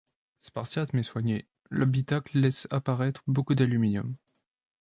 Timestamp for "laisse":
2.39-2.67